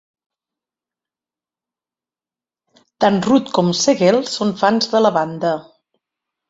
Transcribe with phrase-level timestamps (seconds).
[3.07, 5.57] Tant Rudd com Segel són fans de la banda.